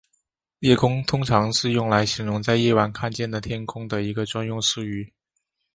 [0.61, 5.13] 夜空通常是用来形容在夜晚看见的天空的一个专用术语。